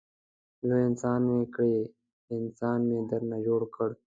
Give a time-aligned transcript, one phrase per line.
[0.67, 1.77] لوی انسان مې کړې
[2.37, 3.89] انسان مې درنه جوړ کړ.